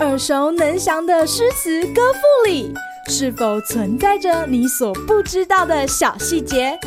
[0.00, 2.72] 耳熟能详的诗词歌赋里，
[3.08, 6.78] 是否存在着你所不知道的小细节？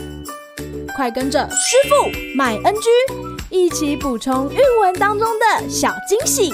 [0.95, 2.89] 快跟着师傅麦恩居
[3.52, 6.52] 一起补充韵文当中的小惊喜！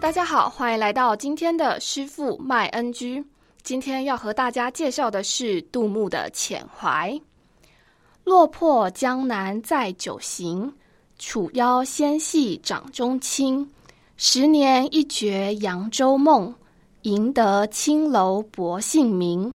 [0.00, 3.22] 大家好，欢迎来到今天的师傅麦恩居。
[3.62, 7.10] 今天要和大家介绍的是杜牧的《浅怀》。
[8.24, 10.72] 落魄江南再酒行，
[11.18, 13.68] 楚腰纤细掌中轻。
[14.16, 16.54] 十年一觉扬州梦。
[17.02, 19.50] 赢得青楼薄幸名。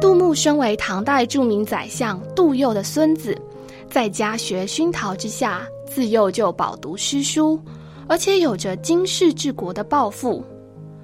[0.00, 3.40] 杜牧身为唐代著名宰相杜佑的孙子，
[3.88, 7.58] 在家学熏陶之下，自幼就饱读诗书，
[8.08, 10.44] 而且有着经世治国的抱负。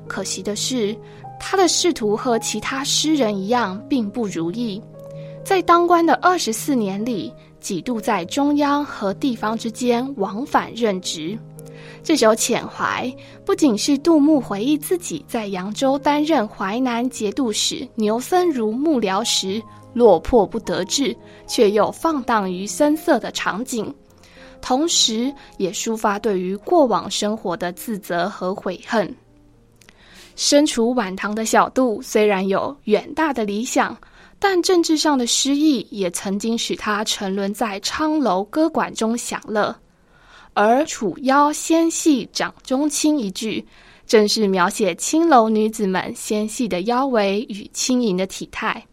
[0.08, 0.94] 可惜的是，
[1.44, 4.80] 他的仕途和其他诗人一样，并不如意。
[5.44, 11.36] 在当官的二十四年里，几度在中央和地方之间往返任职。
[12.04, 13.12] 这首《遣怀》
[13.44, 19.60] 不仅是杜牧回忆自己在扬州担任淮南节度使牛僧孺幕僚时
[19.94, 21.14] 落魄不得志，
[21.46, 23.92] 却又放荡于声色的场景，
[24.60, 29.14] 同时也抒发对于过往生活的自责和悔恨。
[30.36, 33.96] 身处晚唐的小杜，虽然有远大的理想。
[34.44, 39.72] 但政治上的失意也曾经使他沉沦在昌楼歌馆中享乐，
[40.52, 43.64] 而“楚腰纤细掌中轻”一句，
[44.04, 48.84] 正是描写青楼女子们纤细的腰围与轻盈的体态。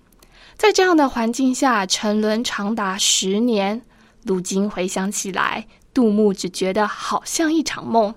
[0.56, 3.82] 在这样的环境下沉沦长达十年，
[4.24, 8.14] 如今回想起来，杜牧只觉得好像一场梦，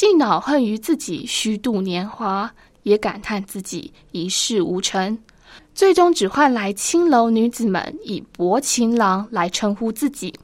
[0.00, 2.50] 既恼恨于自己虚度年华，
[2.84, 5.18] 也感叹自己一事无成。
[5.74, 10.34] 最终只换来青楼女子们以“薄情郎”来称呼自己。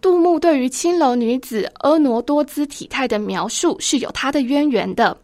[0.00, 5.18] 杜牧对于青楼女子婀娜多姿体态的描述是有他的渊源的。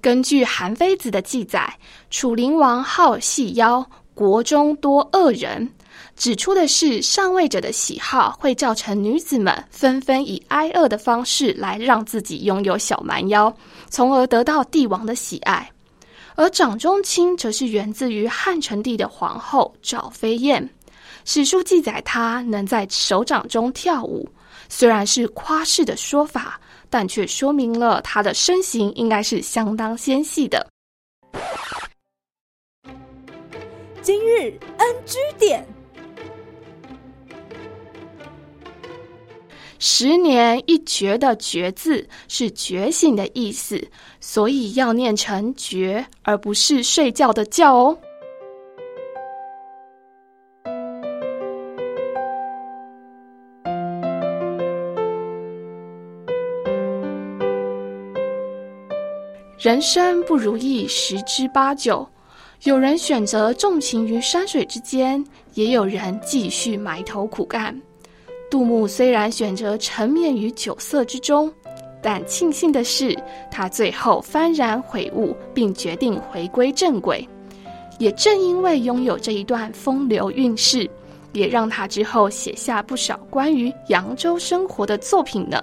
[0.00, 1.72] 根据韩非子的记载，
[2.10, 5.68] 楚灵王好细腰，国中多恶人，
[6.16, 13.54] 指出的是上位者的喜好会造成女子们纷纷以挨饿的方式来让自己拥有小蛮腰，
[13.90, 15.68] 从而得到帝王的喜爱。
[16.36, 20.68] 而掌中轻则是源自于汉成帝的皇后赵飞燕，
[21.24, 24.28] 史书记载她能在手掌中跳舞，
[24.68, 26.60] 虽然是夸饰的说法，
[26.90, 30.66] 但却说明了她的身形应该是相当纤细的。
[34.04, 35.66] 今日 NG 点。
[39.78, 43.82] 十年一觉的“觉”字是觉醒的意思，
[44.20, 47.98] 所以要念成“觉”，而不是睡觉的“觉”哦。
[59.58, 62.06] 人生不如意十之八九，
[62.64, 67.78] 有人选择纵情于山水之间，也有人继续埋头苦干。
[68.50, 71.52] 杜牧虽然选择沉湎于酒色之中，
[72.00, 73.14] 但庆幸的是，
[73.50, 77.28] 他最后幡然悔悟，并决定回归正轨。
[77.98, 80.88] 也正因为拥有这一段风流韵事，
[81.34, 85.62] 也让他之后写下不少关于扬州生活的作品呢。